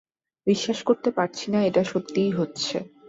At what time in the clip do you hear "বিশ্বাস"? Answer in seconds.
0.47-0.79